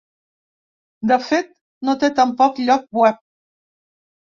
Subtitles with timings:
[1.11, 1.51] De fet,
[1.91, 3.23] no té tampoc lloc web.